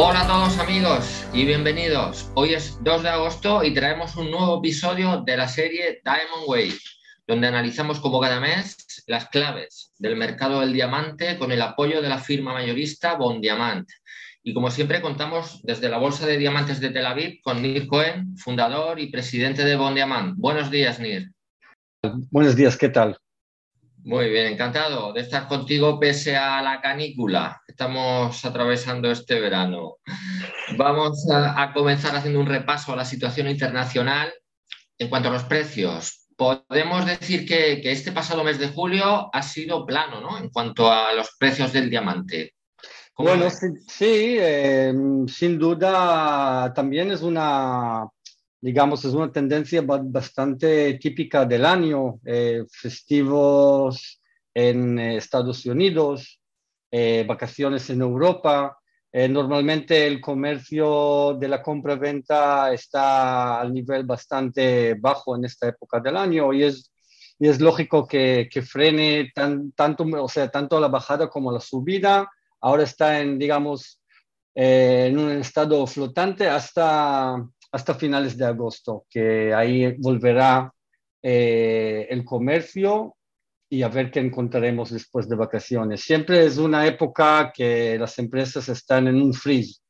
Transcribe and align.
Hola 0.00 0.20
a 0.20 0.26
todos 0.28 0.56
amigos 0.60 1.26
y 1.34 1.44
bienvenidos. 1.44 2.30
Hoy 2.34 2.54
es 2.54 2.78
2 2.84 3.02
de 3.02 3.08
agosto 3.08 3.64
y 3.64 3.74
traemos 3.74 4.14
un 4.14 4.30
nuevo 4.30 4.60
episodio 4.60 5.24
de 5.26 5.36
la 5.36 5.48
serie 5.48 6.00
Diamond 6.04 6.44
Wave, 6.46 6.78
donde 7.26 7.48
analizamos 7.48 7.98
como 7.98 8.20
cada 8.20 8.38
mes 8.38 8.76
las 9.08 9.28
claves 9.28 9.92
del 9.98 10.14
mercado 10.14 10.60
del 10.60 10.72
diamante 10.72 11.36
con 11.36 11.50
el 11.50 11.60
apoyo 11.60 12.00
de 12.00 12.08
la 12.08 12.18
firma 12.18 12.52
mayorista 12.52 13.16
Bon 13.16 13.40
Diamant. 13.40 13.88
Y 14.44 14.54
como 14.54 14.70
siempre 14.70 15.02
contamos 15.02 15.60
desde 15.64 15.88
la 15.88 15.98
Bolsa 15.98 16.26
de 16.26 16.38
Diamantes 16.38 16.78
de 16.78 16.90
Tel 16.90 17.04
Aviv 17.04 17.40
con 17.42 17.60
Nir 17.60 17.88
Cohen, 17.88 18.36
fundador 18.36 19.00
y 19.00 19.10
presidente 19.10 19.64
de 19.64 19.74
Bon 19.74 19.96
Diamant. 19.96 20.36
Buenos 20.36 20.70
días, 20.70 21.00
Nir. 21.00 21.32
Buenos 22.30 22.54
días, 22.54 22.76
¿qué 22.76 22.88
tal? 22.88 23.18
Muy 24.08 24.30
bien, 24.30 24.46
encantado 24.46 25.12
de 25.12 25.20
estar 25.20 25.46
contigo 25.46 26.00
pese 26.00 26.34
a 26.34 26.62
la 26.62 26.80
canícula 26.80 27.60
que 27.66 27.72
estamos 27.72 28.42
atravesando 28.42 29.10
este 29.10 29.38
verano. 29.38 29.96
Vamos 30.78 31.26
a, 31.30 31.74
comenzar 31.74 32.16
haciendo 32.16 32.40
un 32.40 32.46
repaso 32.46 32.94
a 32.94 32.96
la 32.96 33.04
situación 33.04 33.48
internacional 33.48 34.32
en 34.96 35.10
cuanto 35.10 35.28
a 35.28 35.32
los 35.32 35.44
precios. 35.44 36.26
Podemos 36.38 37.04
decir 37.04 37.46
que, 37.46 37.82
este 37.84 38.10
pasado 38.10 38.44
mes 38.44 38.58
de 38.58 38.68
julio 38.68 39.28
ha 39.30 39.42
sido 39.42 39.84
plano, 39.84 40.22
¿no? 40.22 40.38
En 40.38 40.48
cuanto 40.48 40.90
a 40.90 41.12
los 41.12 41.36
precios 41.38 41.74
del 41.74 41.90
diamante. 41.90 42.54
Bueno, 43.14 43.50
sí, 43.50 44.38
eh, 44.40 44.90
sin 45.26 45.58
duda 45.58 46.72
también 46.72 47.10
es 47.10 47.20
una 47.20 48.08
digamos, 48.60 49.04
es 49.04 49.14
una 49.14 49.30
tendencia 49.30 49.82
bastante 49.82 50.94
típica 50.94 51.44
del 51.44 51.64
año, 51.64 52.20
eh, 52.24 52.64
festivos 52.70 54.20
en 54.52 54.98
eh, 54.98 55.16
Estados 55.16 55.64
Unidos, 55.66 56.40
eh, 56.90 57.24
vacaciones 57.26 57.88
en 57.90 58.00
Europa. 58.02 58.74
normalmente 59.12 60.06
el 60.06 60.20
comercio 60.20 61.34
de 61.40 61.48
la 61.48 61.62
compra-venta 61.62 62.72
está 62.72 63.60
al 63.60 63.72
nivel 63.72 64.04
bastante 64.04 64.94
bajo 64.94 65.34
en 65.34 65.44
esta 65.44 65.66
época 65.68 65.98
del 66.00 66.16
año 66.16 66.52
y 66.52 66.64
es, 66.64 66.92
y 67.38 67.48
es 67.48 67.58
lógico 67.60 68.06
que, 68.06 68.48
que 68.52 68.62
frene 68.62 69.32
tan, 69.34 69.72
tanto, 69.72 70.04
o 70.04 70.28
sea, 70.28 70.48
tanto 70.50 70.78
la 70.78 70.88
bajada 70.88 71.28
como 71.28 71.50
la 71.52 71.60
subida. 71.60 72.28
Ahora 72.60 72.82
está 72.84 73.20
en, 73.20 73.38
digamos, 73.38 74.00
en 74.54 75.18
un 75.18 75.30
estado 75.32 75.86
flotante 75.86 76.48
hasta 76.48 77.36
hasta 77.70 77.94
finales 77.94 78.36
de 78.36 78.46
agosto, 78.46 79.06
que 79.10 79.52
ahí 79.52 79.94
volverá 79.98 80.72
eh, 81.22 82.06
el 82.10 82.24
comercio 82.24 83.16
y 83.68 83.82
a 83.82 83.88
ver 83.88 84.10
qué 84.10 84.20
encontraremos 84.20 84.90
después 84.90 85.28
de 85.28 85.36
vacaciones. 85.36 86.02
Siempre 86.02 86.44
es 86.46 86.56
una 86.56 86.86
época 86.86 87.52
que 87.54 87.98
las 87.98 88.18
empresas 88.18 88.68
están 88.68 89.08
en 89.08 89.20
un 89.20 89.34
freeze 89.34 89.80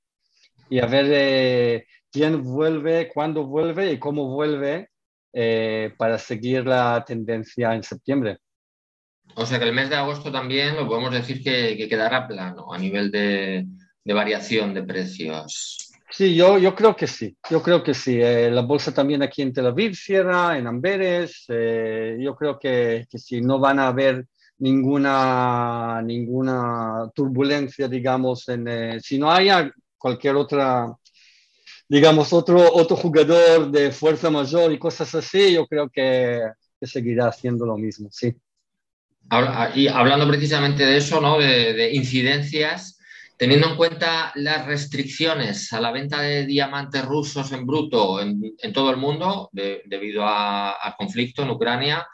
y 0.68 0.80
a 0.80 0.86
ver 0.86 1.06
eh, 1.10 1.86
quién 2.10 2.42
vuelve, 2.42 3.08
cuándo 3.08 3.46
vuelve 3.46 3.92
y 3.92 3.98
cómo 3.98 4.28
vuelve 4.28 4.88
eh, 5.32 5.94
para 5.96 6.18
seguir 6.18 6.66
la 6.66 7.04
tendencia 7.06 7.74
en 7.74 7.82
septiembre. 7.82 8.38
O 9.34 9.46
sea 9.46 9.58
que 9.58 9.66
el 9.66 9.74
mes 9.74 9.90
de 9.90 9.96
agosto 9.96 10.32
también 10.32 10.74
lo 10.74 10.88
podemos 10.88 11.12
decir 11.12 11.44
que, 11.44 11.86
quedará 11.88 12.26
plano 12.26 12.72
a 12.72 12.78
nivel 12.78 13.10
de 13.12 13.64
variación 14.04 14.74
de 14.74 14.82
precios. 14.82 15.87
Sí, 16.10 16.34
yo, 16.34 16.58
yo 16.58 16.74
creo 16.74 16.96
que 16.96 17.06
sí, 17.06 17.36
yo 17.50 17.62
creo 17.62 17.82
que 17.82 17.92
sí. 17.94 18.20
Eh, 18.20 18.50
la 18.50 18.62
bolsa 18.62 18.92
también 18.92 19.22
aquí 19.22 19.42
en 19.42 19.52
Tel 19.52 19.66
Aviv 19.66 19.94
cierra, 19.94 20.56
en 20.58 20.66
Amberes. 20.66 21.44
Eh, 21.48 22.16
yo 22.20 22.34
creo 22.34 22.58
que, 22.58 23.06
que 23.10 23.18
sí, 23.18 23.40
no 23.40 23.58
van 23.58 23.78
a 23.78 23.88
haber 23.88 24.26
ninguna, 24.58 26.00
ninguna 26.02 27.10
turbulencia, 27.14 27.88
digamos, 27.88 28.48
en, 28.48 28.66
eh, 28.68 29.00
si 29.00 29.18
no 29.18 29.30
haya 29.30 29.70
cualquier 29.98 30.36
otra, 30.36 30.92
digamos, 31.88 32.32
otro, 32.32 32.72
otro 32.72 32.96
jugador 32.96 33.70
de 33.70 33.92
fuerza 33.92 34.30
mayor 34.30 34.72
y 34.72 34.78
cosas 34.78 35.14
así, 35.14 35.52
yo 35.52 35.66
creo 35.66 35.88
que, 35.90 36.40
que 36.80 36.86
seguirá 36.86 37.28
haciendo 37.28 37.66
lo 37.66 37.76
mismo, 37.76 38.08
sí. 38.10 38.34
Y 39.74 39.88
hablando 39.88 40.26
precisamente 40.26 40.86
de 40.86 40.96
eso, 40.96 41.20
¿no? 41.20 41.38
de, 41.38 41.74
de 41.74 41.94
incidencias, 41.94 42.97
Teniendo 43.38 43.68
en 43.68 43.76
cuenta 43.76 44.32
las 44.34 44.66
restricciones 44.66 45.72
a 45.72 45.80
la 45.80 45.92
venta 45.92 46.20
de 46.20 46.44
diamantes 46.44 47.04
rusos 47.04 47.52
en 47.52 47.64
bruto 47.64 48.20
en, 48.20 48.56
todo 48.74 48.90
el 48.90 48.96
mundo 48.96 49.48
debido 49.52 50.26
al 50.26 50.96
conflicto 50.98 51.44
en 51.44 51.50
Ucrania, 51.50 52.04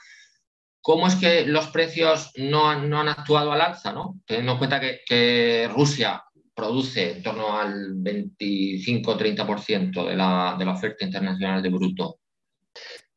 ¿cómo 0.82 1.08
es 1.08 1.14
que 1.14 1.46
los 1.46 1.68
precios 1.68 2.30
no 2.36 2.68
han, 2.68 2.92
actuado 3.08 3.52
al 3.52 3.62
alza? 3.62 3.94
Teniendo 4.26 4.52
en 4.52 4.58
cuenta 4.58 4.78
que, 4.78 5.70
Rusia 5.74 6.22
produce 6.54 7.12
en 7.12 7.22
torno 7.22 7.58
al 7.58 7.94
25-30% 7.94 10.06
de 10.06 10.16
la, 10.16 10.56
de 10.58 10.64
la 10.66 10.72
oferta 10.72 11.06
internacional 11.06 11.62
de 11.62 11.70
bruto. 11.70 12.18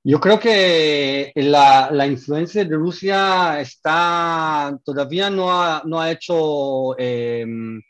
Yo 0.01 0.21
creo 0.21 0.39
que 0.39 1.33
la, 1.35 2.07
influencia 2.07 2.63
de 2.63 2.75
Rusia 2.77 3.59
está 3.59 4.79
todavía 4.85 5.29
no 5.29 5.51
ha, 5.51 6.09
hecho 6.09 6.97
em, 6.97 7.81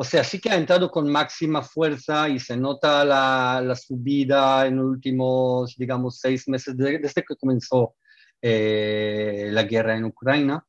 o 0.00 0.04
sea, 0.04 0.22
sí 0.22 0.38
que 0.38 0.48
ha 0.48 0.54
entrado 0.54 0.92
con 0.92 1.10
máxima 1.10 1.60
fuerza 1.60 2.28
y 2.28 2.38
se 2.38 2.56
nota 2.56 3.04
la, 3.04 3.60
la 3.60 3.74
subida 3.74 4.64
en 4.64 4.76
los 4.76 4.86
últimos, 4.86 5.74
digamos, 5.76 6.20
seis 6.20 6.46
meses 6.46 6.76
desde 6.76 7.24
que 7.24 7.34
comenzó 7.34 7.96
eh, 8.40 9.48
la 9.50 9.64
guerra 9.64 9.96
en 9.96 10.04
Ucrania. 10.04 10.64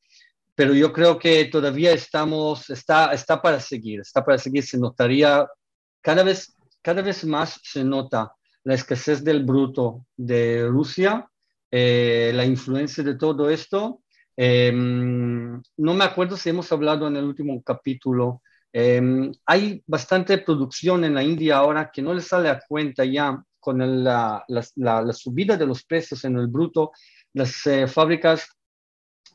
Pero 0.56 0.74
yo 0.74 0.92
creo 0.92 1.20
que 1.20 1.46
todavía 1.46 1.92
estamos, 1.92 2.72
está, 2.72 3.14
está 3.14 3.40
para 3.40 3.60
seguir, 3.60 4.00
está 4.00 4.26
para 4.26 4.40
seguir. 4.40 4.64
Se 4.64 4.80
notaría 4.80 5.48
cada 6.02 6.24
vez, 6.24 6.56
cada 6.82 7.04
vez 7.04 7.24
más 7.24 7.60
se 7.62 7.84
nota 7.84 8.34
la 8.64 8.74
escasez 8.74 9.24
del 9.24 9.44
bruto 9.44 10.08
de 10.18 10.66
Rusia, 10.68 11.30
eh, 11.70 12.32
la 12.34 12.46
influencia 12.46 13.04
de 13.04 13.14
todo 13.14 13.52
esto. 13.52 14.02
Em, 14.36 15.62
no 15.78 15.94
me 15.94 16.04
acuerdo 16.04 16.36
si 16.36 16.50
hemos 16.50 16.72
hablado 16.72 17.08
en 17.08 17.16
el 17.16 17.26
último 17.26 17.62
capítulo 17.62 18.42
Em, 18.72 19.32
hay 19.46 19.84
bastante 19.88 20.38
producción 20.38 21.04
en 21.04 21.16
la 21.16 21.24
India 21.24 21.58
ahora 21.58 21.90
que 21.92 22.02
no 22.02 22.14
le 22.14 22.22
sale 22.22 22.50
a 22.50 22.60
cuenta 22.68 23.04
ya 23.04 23.44
con 23.60 24.04
la, 24.04 24.46
la, 24.48 25.14
subida 25.14 25.58
de 25.58 25.66
los 25.66 25.84
precios 25.84 26.24
en 26.24 26.38
el 26.38 26.48
bruto. 26.48 26.92
Las 27.34 27.66
eh, 27.68 27.88
fábricas 27.88 28.48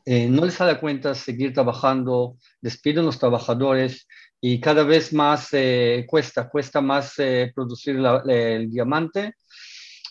eh, 0.05 0.27
no 0.29 0.45
les 0.45 0.55
sale 0.55 0.71
a 0.71 0.79
cuenta 0.79 1.13
seguir 1.15 1.53
trabajando, 1.53 2.37
despiden 2.61 3.05
los 3.05 3.19
trabajadores 3.19 4.07
y 4.39 4.59
cada 4.59 4.83
vez 4.83 5.13
más 5.13 5.49
eh, 5.51 6.05
cuesta, 6.07 6.49
cuesta 6.49 6.81
más 6.81 7.15
producir 7.53 7.97
el 8.27 8.69
diamante. 8.69 9.35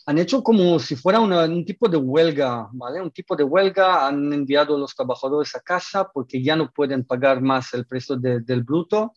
Han 0.06 0.18
hecho 0.18 0.42
como 0.42 0.78
si 0.78 0.96
fuera 0.96 1.20
un 1.20 1.64
tipo 1.64 1.88
de 1.88 1.96
huelga, 1.96 2.68
¿vale? 2.72 3.00
Un 3.00 3.10
tipo 3.10 3.34
de 3.34 3.44
huelga, 3.44 4.06
han 4.06 4.32
enviado 4.32 4.76
a 4.76 4.78
los 4.78 4.94
trabajadores 4.94 5.54
a 5.56 5.60
casa 5.60 6.10
porque 6.12 6.42
ya 6.42 6.56
no 6.56 6.70
pueden 6.70 7.04
pagar 7.04 7.40
más 7.40 7.72
el 7.72 7.86
precio 7.86 8.16
del 8.16 8.62
bruto. 8.62 9.14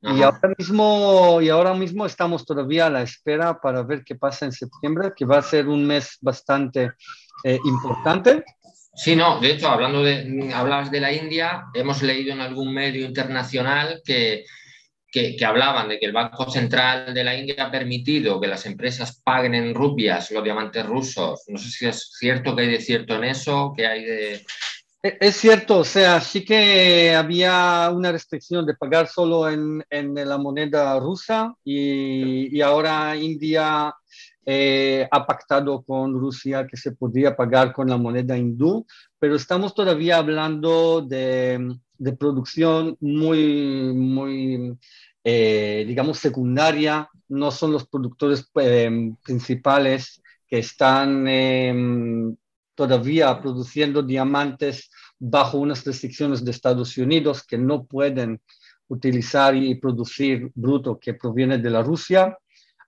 Y 0.00 0.22
ahora, 0.22 0.54
mismo, 0.56 1.40
y 1.42 1.48
ahora 1.48 1.74
mismo 1.74 2.06
estamos 2.06 2.44
todavía 2.44 2.86
a 2.86 2.90
la 2.90 3.02
espera 3.02 3.60
para 3.60 3.82
ver 3.82 4.04
qué 4.04 4.14
pasa 4.14 4.44
en 4.44 4.52
septiembre, 4.52 5.12
que 5.16 5.24
va 5.24 5.38
a 5.38 5.42
ser 5.42 5.66
un 5.66 5.84
mes 5.84 6.18
bastante 6.20 6.92
eh, 7.42 7.58
importante. 7.64 8.44
Sí, 8.94 9.16
no, 9.16 9.40
de 9.40 9.52
hecho, 9.52 9.68
hablando 9.68 10.02
de, 10.02 10.52
hablabas 10.54 10.90
de 10.90 11.00
la 11.00 11.12
India, 11.12 11.66
hemos 11.74 12.02
leído 12.02 12.32
en 12.32 12.40
algún 12.40 12.72
medio 12.72 13.06
internacional 13.06 14.00
que 14.04 14.44
que, 15.10 15.36
hablaban 15.44 15.88
de 15.88 15.98
que 15.98 16.06
el 16.06 16.12
Banco 16.12 16.50
Central 16.50 17.14
de 17.14 17.24
la 17.24 17.34
India 17.34 17.66
ha 17.66 17.70
permitido 17.70 18.40
que 18.40 18.46
las 18.46 18.66
empresas 18.66 19.20
paguen 19.22 19.54
en 19.54 19.74
rupias 19.74 20.30
los 20.30 20.44
diamantes 20.44 20.84
rusos. 20.84 21.44
No 21.48 21.58
sé 21.58 21.70
si 21.70 21.86
es 21.86 22.10
cierto 22.18 22.54
que 22.54 22.62
hay 22.62 22.68
de 22.68 22.80
cierto 22.80 23.16
en 23.16 23.24
eso, 23.24 23.72
que 23.76 23.86
hay 23.86 24.04
de... 24.04 24.34
E, 25.02 25.16
es 25.20 25.36
cierto, 25.36 25.78
o 25.78 25.84
sea, 25.84 26.20
sí 26.20 26.44
que 26.44 27.14
había 27.14 27.90
una 27.94 28.12
restricción 28.12 28.66
de 28.66 28.74
pagar 28.74 29.06
solo 29.06 29.48
en, 29.48 29.82
en 29.90 30.14
la 30.14 30.38
moneda 30.38 30.98
rusa 30.98 31.54
y, 31.64 32.56
y 32.56 32.60
ahora 32.60 33.16
India 33.16 33.94
eh, 34.50 35.06
ha 35.10 35.26
pactado 35.26 35.82
con 35.82 36.14
Rusia 36.14 36.66
que 36.66 36.78
se 36.78 36.92
podría 36.92 37.36
pagar 37.36 37.70
con 37.74 37.86
la 37.86 37.98
moneda 37.98 38.34
hindú, 38.34 38.86
pero 39.18 39.36
estamos 39.36 39.74
todavía 39.74 40.16
hablando 40.16 41.02
de, 41.02 41.76
de 41.98 42.12
producción 42.14 42.96
muy, 42.98 43.92
muy 43.92 44.78
eh, 45.22 45.84
digamos, 45.86 46.18
secundaria, 46.18 47.10
no 47.28 47.50
son 47.50 47.72
los 47.72 47.86
productores 47.86 48.50
eh, 48.54 49.12
principales 49.22 50.22
que 50.46 50.60
están 50.60 51.28
em, 51.28 52.34
todavía 52.74 53.38
produciendo 53.38 54.02
diamantes 54.02 54.90
bajo 55.18 55.58
unas 55.58 55.84
restricciones 55.84 56.42
de 56.42 56.52
Estados 56.52 56.96
Unidos 56.96 57.44
que 57.46 57.58
no 57.58 57.84
pueden 57.84 58.40
utilizar 58.88 59.54
y 59.54 59.74
producir 59.74 60.50
bruto 60.54 60.98
que 60.98 61.12
proviene 61.12 61.58
de 61.58 61.68
la 61.68 61.82
Rusia. 61.82 62.38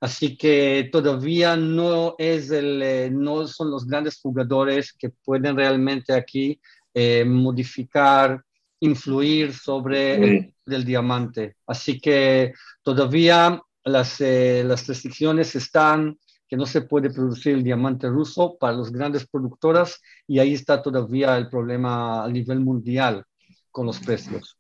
Así 0.00 0.36
que 0.36 0.88
todavía 0.90 1.56
no, 1.56 2.14
es 2.18 2.50
el, 2.50 2.82
eh, 2.82 3.10
no 3.10 3.46
son 3.46 3.70
los 3.70 3.86
grandes 3.86 4.20
jugadores 4.20 4.92
que 4.92 5.10
pueden 5.10 5.56
realmente 5.56 6.12
aquí 6.14 6.60
modificar 7.24 8.42
influir 8.80 9.54
sobre 9.54 10.52
el, 10.66 10.84
diamante. 10.84 11.56
Así 11.66 12.00
que 12.00 12.52
todavía 12.82 13.62
las, 13.84 14.20
eh, 14.20 14.62
las 14.64 14.86
restricciones 14.86 15.54
están 15.54 16.18
que 16.48 16.56
no 16.56 16.66
se 16.66 16.80
puede 16.82 17.10
producir 17.10 17.54
el 17.54 17.62
diamante 17.62 18.08
ruso 18.08 18.56
para 18.58 18.76
las 18.76 18.90
grandes 18.90 19.26
productoras 19.28 20.00
y 20.26 20.40
ahí 20.40 20.54
está 20.54 20.82
todavía 20.82 21.36
el 21.36 21.48
problema 21.48 22.24
a 22.24 22.28
nivel 22.28 22.60
mundial 22.60 23.24
con 23.70 23.86
los 23.86 24.00
precios. 24.00 24.56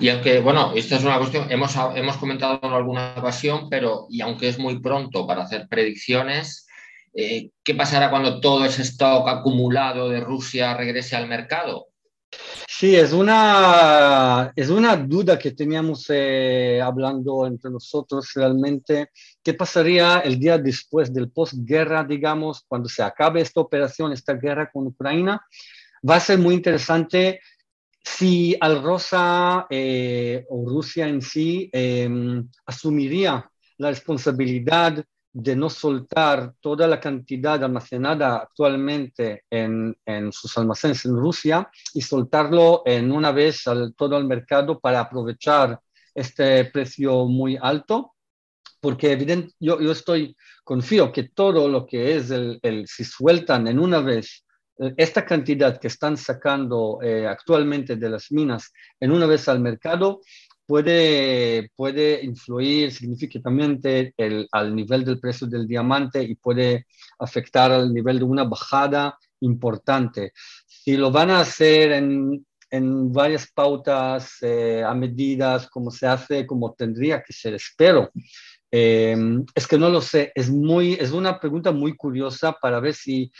Y 0.00 0.08
aunque, 0.08 0.40
bueno, 0.40 0.72
esto 0.74 0.96
es 0.96 1.04
una 1.04 1.18
cuestión, 1.18 1.50
hemos, 1.50 1.74
hemos 1.94 2.16
comentado 2.16 2.60
en 2.62 2.72
alguna 2.72 3.14
ocasión, 3.16 3.68
pero 3.68 4.06
y 4.08 4.20
aunque 4.20 4.48
es 4.48 4.58
muy 4.58 4.80
pronto 4.80 5.26
para 5.26 5.42
hacer 5.42 5.68
predicciones, 5.68 6.66
eh, 7.14 7.50
¿qué 7.64 7.74
pasará 7.74 8.10
cuando 8.10 8.40
todo 8.40 8.64
ese 8.64 8.82
stock 8.82 9.28
acumulado 9.28 10.08
de 10.08 10.20
Rusia 10.20 10.74
regrese 10.74 11.16
al 11.16 11.28
mercado? 11.28 11.86
Sí, 12.68 12.96
es 12.96 13.12
una, 13.12 14.52
es 14.56 14.70
una 14.70 14.96
duda 14.96 15.38
que 15.38 15.50
teníamos 15.50 16.06
eh, 16.08 16.80
hablando 16.82 17.46
entre 17.46 17.70
nosotros 17.70 18.30
realmente. 18.34 19.10
¿Qué 19.42 19.52
pasaría 19.52 20.20
el 20.20 20.38
día 20.38 20.56
después 20.56 21.12
del 21.12 21.30
postguerra, 21.30 22.04
digamos, 22.04 22.64
cuando 22.66 22.88
se 22.88 23.02
acabe 23.02 23.40
esta 23.40 23.60
operación, 23.60 24.12
esta 24.12 24.34
guerra 24.34 24.70
con 24.70 24.86
Ucrania? 24.86 25.42
Va 26.08 26.16
a 26.16 26.20
ser 26.20 26.38
muy 26.38 26.54
interesante 26.54 27.40
si 28.02 28.56
Al 28.60 28.82
Rosa 28.82 29.66
eh, 29.70 30.44
o 30.48 30.68
Rusia 30.68 31.06
en 31.08 31.22
sí 31.22 31.68
em, 31.72 32.48
asumiría 32.66 33.50
la 33.78 33.90
responsabilidad 33.90 35.04
de 35.32 35.56
no 35.56 35.70
soltar 35.70 36.54
toda 36.60 36.86
la 36.88 36.98
cantidad 36.98 37.62
almacenada 37.62 38.38
actualmente 38.38 39.44
en, 39.48 39.96
sus 40.32 40.58
almacenes 40.58 41.04
en 41.04 41.16
Rusia 41.16 41.70
y 41.94 42.02
soltarlo 42.02 42.82
en 42.84 43.12
una 43.12 43.30
vez 43.30 43.66
al 43.68 43.94
todo 43.94 44.18
el 44.18 44.24
mercado 44.24 44.80
para 44.80 45.00
aprovechar 45.00 45.80
este 46.14 46.64
precio 46.66 47.26
muy 47.26 47.56
alto, 47.60 48.14
porque 48.80 49.12
evidente, 49.12 49.54
yo, 49.60 49.78
estoy 49.78 50.36
confío 50.64 51.12
que 51.12 51.24
todo 51.28 51.68
lo 51.68 51.86
que 51.86 52.16
es 52.16 52.30
el, 52.30 52.60
si 52.86 53.04
sueltan 53.04 53.68
en 53.68 53.78
una 53.78 54.00
vez 54.00 54.44
esta 54.96 55.24
cantidad 55.24 55.78
que 55.78 55.88
están 55.88 56.16
sacando 56.16 57.00
eh, 57.02 57.26
actualmente 57.26 57.96
de 57.96 58.08
las 58.08 58.32
minas 58.32 58.72
en 58.98 59.12
una 59.12 59.26
vez 59.26 59.46
al 59.48 59.60
mercado 59.60 60.20
puede, 60.66 61.70
puede 61.76 62.24
influir 62.24 62.90
significativamente 62.90 64.14
el, 64.16 64.48
al 64.52 64.74
nivel 64.74 65.04
del 65.04 65.20
precio 65.20 65.46
del 65.46 65.66
diamante 65.66 66.22
y 66.22 66.34
puede 66.34 66.86
afectar 67.18 67.70
al 67.72 67.92
nivel 67.92 68.18
de 68.18 68.24
una 68.24 68.44
bajada 68.44 69.18
importante. 69.40 70.32
Si 70.66 70.96
lo 70.96 71.10
van 71.10 71.30
a 71.30 71.40
hacer 71.40 71.92
en, 71.92 72.46
en 72.70 73.12
varias 73.12 73.50
pautas 73.52 74.36
eh, 74.40 74.82
a 74.86 74.94
medidas, 74.94 75.68
como 75.68 75.90
se 75.90 76.06
hace, 76.06 76.46
como 76.46 76.72
tendría 76.72 77.22
que 77.22 77.32
ser, 77.32 77.54
espero. 77.54 78.10
es 78.70 79.66
que 79.66 79.78
no 79.78 79.88
lo 79.90 80.00
sé, 80.00 80.30
es, 80.34 80.48
muy, 80.48 80.92
es 80.92 81.10
una 81.10 81.40
pregunta 81.40 81.72
muy 81.72 81.96
curiosa 81.96 82.52
para 82.52 82.78
ver 82.78 82.94
si 82.94 83.30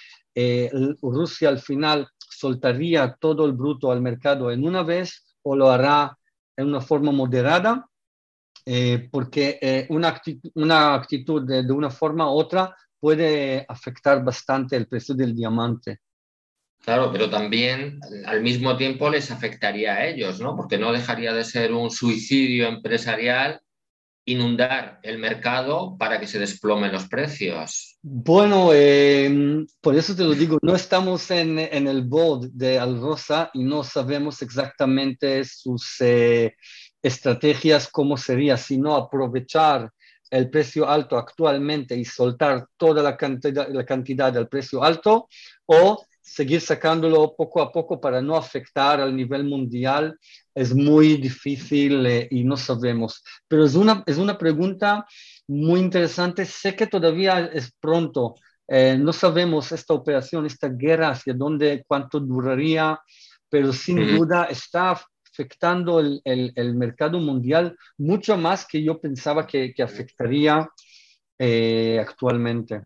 eh, 0.41 0.71
Rusia 1.03 1.49
al 1.49 1.59
final 1.59 2.09
soltaría 2.19 3.17
todo 3.21 3.45
el 3.45 3.53
bruto 3.53 3.91
al 3.91 4.01
mercado 4.01 4.51
en 4.51 4.67
una 4.67 4.83
vez 4.83 5.37
o 5.43 5.55
lo 5.55 5.71
hará 5.71 6.17
en 6.57 6.69
una 6.69 6.81
forma 6.81 7.13
moderada, 7.13 7.87
eh, 8.65 9.09
porque 9.11 9.59
eh, 9.61 9.87
una, 9.91 10.09
actitud, 10.09 10.51
una 10.55 10.95
actitud 10.95 11.47
de, 11.47 11.63
de, 11.63 11.73
una 11.73 11.91
forma 11.91 12.31
u 12.31 12.35
otra 12.39 12.75
puede 12.99 13.65
afectar 13.69 14.23
bastante 14.25 14.77
el 14.77 14.87
precio 14.87 15.15
del 15.15 15.35
diamante. 15.35 16.01
Claro, 16.83 17.11
pero 17.13 17.29
también 17.29 18.01
al 18.25 18.43
mismo 18.43 18.77
tiempo 18.77 19.11
les 19.11 19.31
afectaría 19.31 19.95
a 19.95 20.07
ellos, 20.07 20.41
¿no? 20.41 20.57
Porque 20.57 20.79
no 20.79 20.93
dejaría 20.93 21.33
de 21.35 21.45
ser 21.45 21.73
un 21.73 21.91
suicidio 21.91 22.69
empresarial 22.69 23.61
inundar 24.32 25.00
el 25.03 25.19
mercado 25.19 25.97
para 25.99 26.21
que 26.21 26.27
se 26.27 26.38
desplomen 26.38 26.93
los 26.93 27.09
precios? 27.09 27.99
Bueno, 28.03 28.73
em, 28.73 29.67
por 29.81 29.97
eso 29.97 30.15
te 30.15 30.25
lo 30.25 30.32
digo, 30.32 30.59
no 30.62 30.75
estamos 30.75 31.31
en, 31.31 31.59
el 31.59 32.03
board 32.03 32.50
de 32.53 32.79
Alrosa 32.79 33.50
y 33.53 33.65
no 33.65 33.85
sabemos 33.85 34.43
exactamente 34.43 35.44
sus 35.44 35.97
eh, 36.00 36.55
estrategias, 37.03 37.88
cómo 37.88 38.17
sería, 38.17 38.56
sino 38.56 38.97
aprovechar 38.97 39.91
el 40.31 40.49
precio 40.49 40.88
alto 40.88 41.19
actualmente 41.19 41.97
y 41.97 42.05
soltar 42.05 42.67
toda 42.77 43.03
la 43.03 43.17
cantidad, 43.17 43.69
la 43.69 43.85
cantidad 43.85 44.32
del 44.32 44.49
precio 44.49 44.82
alto 44.82 45.29
o 45.67 46.05
seguir 46.20 46.61
sacándolo 46.61 47.34
poco 47.37 47.62
a 47.62 47.72
poco 47.72 48.00
para 48.00 48.20
no 48.20 48.37
afectar 48.37 49.00
al 49.00 49.14
nivel 49.14 49.44
mundial 49.44 50.19
es 50.55 50.75
muy 50.75 51.17
difícil 51.17 52.06
eh, 52.06 52.28
y 52.31 52.44
no 52.44 52.56
sabemos. 52.56 53.22
Pero 53.49 53.64
es 53.64 53.75
una, 53.75 54.02
es 54.06 54.19
una 54.19 54.37
pregunta 54.37 55.06
muy 55.49 55.81
interesante. 55.81 56.44
Sé 56.44 56.76
que 56.76 56.87
todavía 56.87 57.50
es 57.52 57.72
pronto. 57.81 58.34
Eh, 58.69 58.96
no 58.99 59.12
sabemos 59.12 59.72
esta 59.72 59.94
operación, 59.94 60.46
esta 60.46 60.69
guerra, 60.69 61.11
hacia 61.11 61.34
dónde, 61.34 61.84
cuánto 61.87 62.20
duraría, 62.20 63.00
pero 63.49 63.72
sin 63.72 64.17
duda 64.17 64.44
está 64.44 65.00
afectando 65.25 65.99
el, 65.99 66.20
el, 66.25 66.52
el, 66.55 66.75
mercado 66.75 67.19
mundial 67.19 67.76
mucho 67.99 68.37
más 68.37 68.67
que 68.67 68.82
yo 68.82 69.00
pensaba 69.00 69.46
que, 69.46 69.72
que 69.75 69.82
afectaría 69.82 70.69
eh, 71.38 71.99
actualmente. 71.99 72.82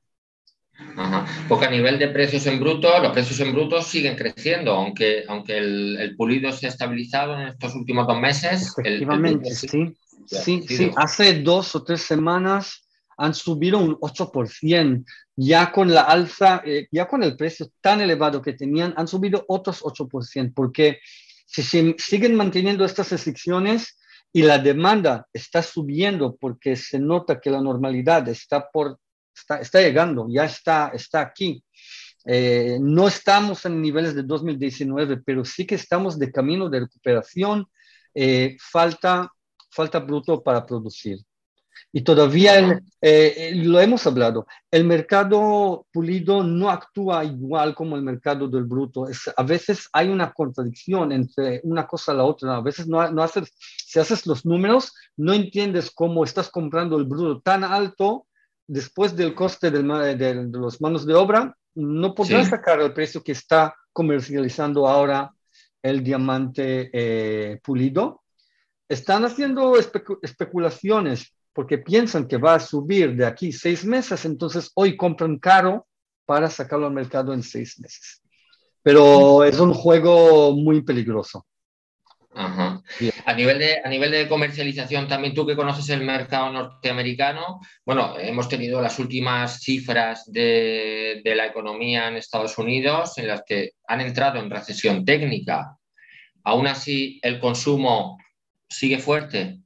Porque 1.48 1.66
a 1.66 1.70
nivel 1.70 1.98
de 1.98 2.08
precios 2.08 2.46
en 2.46 2.60
bruto, 2.60 2.98
los 3.00 3.12
precios 3.12 3.40
en 3.40 3.52
bruto 3.52 3.82
siguen 3.82 4.16
creciendo, 4.16 4.72
aunque, 4.72 5.24
aunque 5.28 5.58
el, 5.58 6.14
pulido 6.16 6.52
se 6.52 6.66
ha 6.66 6.70
estabilizado 6.70 7.34
en 7.34 7.48
estos 7.48 7.74
últimos 7.74 8.06
dos 8.06 8.20
meses. 8.20 8.72
Efectivamente, 8.76 9.54
sí. 9.54 9.94
Sí, 10.26 10.64
sí, 10.66 10.90
hace 10.96 11.42
dos 11.42 11.74
o 11.74 11.84
tres 11.84 12.00
semanas 12.02 12.84
han 13.16 13.34
subido 13.34 13.78
un 13.78 13.96
8%, 13.96 15.04
ya 15.36 15.70
con 15.70 15.92
la 15.92 16.02
alza, 16.02 16.62
eh, 16.64 16.88
ya 16.90 17.06
con 17.06 17.22
el 17.22 17.36
precio 17.36 17.70
tan 17.80 18.00
elevado 18.00 18.40
que 18.42 18.54
tenían, 18.54 18.94
han 18.96 19.06
subido 19.06 19.44
otros 19.48 19.82
8%, 19.82 20.52
porque 20.54 20.98
si 21.46 21.62
se 21.62 21.94
siguen 21.98 22.34
manteniendo 22.34 22.84
estas 22.84 23.10
restricciones 23.10 23.98
y 24.32 24.42
la 24.42 24.58
demanda 24.58 25.28
está 25.32 25.62
subiendo 25.62 26.36
porque 26.36 26.74
se 26.74 26.98
nota 26.98 27.40
que 27.40 27.50
la 27.50 27.60
normalidad 27.60 28.26
está 28.28 28.68
por 28.70 28.98
está, 29.60 29.80
llegando, 29.80 30.26
ya 30.28 30.44
está, 30.44 30.88
está 30.94 31.20
aquí. 31.20 31.62
Eh, 32.26 32.78
no 32.80 33.06
estamos 33.08 33.64
en 33.66 33.82
niveles 33.82 34.14
de 34.14 34.22
2019, 34.22 35.18
pero 35.24 35.44
sí 35.44 35.66
que 35.66 35.74
estamos 35.74 36.18
de 36.18 36.32
camino 36.32 36.70
de 36.70 36.80
recuperación. 36.80 37.66
Eh, 38.14 38.56
falta, 38.60 39.30
falta 39.70 39.98
bruto 39.98 40.42
para 40.42 40.64
producir. 40.64 41.18
Y 41.92 42.02
todavía 42.02 42.80
eh, 43.00 43.52
lo 43.54 43.80
hemos 43.80 44.06
hablado, 44.06 44.46
el 44.70 44.84
mercado 44.84 45.86
pulido 45.92 46.42
no 46.42 46.70
actúa 46.70 47.24
igual 47.24 47.74
como 47.74 47.96
el 47.96 48.02
mercado 48.02 48.48
del 48.48 48.64
bruto. 48.64 49.08
Es, 49.08 49.30
a 49.36 49.42
veces 49.42 49.88
hay 49.92 50.08
una 50.08 50.32
contradicción 50.32 51.12
entre 51.12 51.60
una 51.62 51.86
cosa 51.86 52.12
y 52.12 52.16
la 52.16 52.24
otra. 52.24 52.56
A 52.56 52.60
veces 52.60 52.88
no, 52.88 53.08
no 53.10 53.22
haces, 53.22 53.52
si 53.56 53.98
haces 54.00 54.26
los 54.26 54.44
números, 54.44 54.92
no 55.16 55.32
entiendes 55.34 55.90
cómo 55.90 56.24
estás 56.24 56.50
comprando 56.50 56.96
el 56.96 57.04
bruto 57.04 57.40
tan 57.40 57.62
alto 57.62 58.26
después 58.66 59.14
del 59.16 59.34
coste 59.34 59.70
de, 59.70 59.82
los 60.50 60.80
manos 60.80 61.06
de 61.06 61.14
obra, 61.14 61.56
no 61.74 62.14
podrá 62.14 62.44
sacar 62.44 62.80
el 62.80 62.92
precio 62.92 63.22
que 63.22 63.32
está 63.32 63.74
comercializando 63.92 64.88
ahora 64.88 65.32
el 65.82 66.02
diamante 66.02 66.90
eh, 66.92 67.60
pulido. 67.62 68.22
Están 68.88 69.24
haciendo 69.24 69.74
especulaciones 69.76 71.34
porque 71.52 71.78
piensan 71.78 72.26
que 72.26 72.36
va 72.36 72.54
a 72.54 72.60
subir 72.60 73.14
de 73.14 73.26
aquí 73.26 73.52
seis 73.52 73.84
meses, 73.84 74.24
entonces 74.24 74.70
hoy 74.74 74.96
compran 74.96 75.38
caro 75.38 75.86
para 76.26 76.50
sacarlo 76.50 76.86
al 76.86 76.92
mercado 76.92 77.32
en 77.32 77.42
seis 77.42 77.78
meses. 77.78 78.22
Pero 78.82 79.44
es 79.44 79.58
un 79.60 79.72
juego 79.72 80.52
muy 80.52 80.82
peligroso. 80.82 81.46
A 82.36 83.34
nivel, 83.34 83.58
de, 83.58 83.80
a 83.84 83.88
nivel 83.88 84.10
de 84.10 84.28
comercialización, 84.28 85.06
también 85.08 85.34
tú 85.34 85.46
que 85.46 85.56
conoces 85.56 85.88
el 85.90 86.02
mercado 86.02 86.52
norteamericano, 86.52 87.60
bueno, 87.86 88.18
hemos 88.18 88.48
tenido 88.48 88.82
las 88.82 88.98
últimas 88.98 89.60
cifras 89.60 90.24
de, 90.26 91.20
de 91.24 91.34
la 91.34 91.46
economía 91.46 92.08
en 92.08 92.16
Estados 92.16 92.58
Unidos 92.58 93.16
en 93.18 93.28
las 93.28 93.42
que 93.46 93.70
han 93.86 94.00
entrado 94.00 94.40
en 94.40 94.50
recesión 94.50 95.04
técnica. 95.04 95.76
Aún 96.42 96.66
así, 96.66 97.20
el 97.22 97.38
consumo 97.38 98.18
sigue 98.68 98.98
fuerte. 98.98 99.60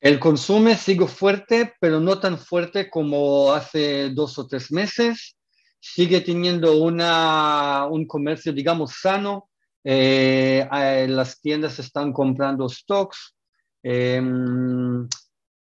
El 0.00 0.20
consumo 0.20 0.72
sigue 0.74 1.06
fuerte, 1.08 1.72
pero 1.80 1.98
no 1.98 2.20
tan 2.20 2.38
fuerte 2.38 2.88
como 2.88 3.52
hace 3.52 4.10
dos 4.10 4.38
o 4.38 4.46
tres 4.46 4.70
meses. 4.70 5.36
Sigue 5.80 6.20
teniendo 6.20 6.76
una, 6.76 7.86
un 7.86 8.06
comercio, 8.06 8.52
digamos, 8.52 8.94
sano, 9.00 9.47
eh, 9.84 11.06
las 11.08 11.40
tiendas 11.40 11.78
están 11.78 12.12
comprando 12.12 12.68
stocks. 12.68 13.34
Em, 13.82 15.08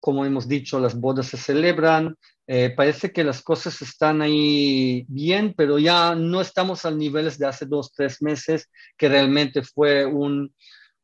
como 0.01 0.25
hemos 0.25 0.49
dicho, 0.49 0.79
las 0.81 0.95
bodas 0.99 1.27
se 1.27 1.37
celebran. 1.37 2.17
Eh, 2.47 2.71
parece 2.75 3.13
que 3.13 3.25
las 3.25 3.43
cosas 3.43 3.83
están 3.83 4.23
ahí 4.23 5.05
bien, 5.09 5.55
pero 5.57 5.79
ya 5.79 6.15
no 6.15 6.41
estamos 6.41 6.85
al 6.87 6.97
niveles 6.97 7.39
de 7.39 7.47
hace 7.47 7.67
dos, 7.67 7.93
tres 7.93 8.23
meses, 8.23 8.71
que 8.97 9.09
realmente 9.09 9.63
fue 9.63 10.07
un, 10.07 10.55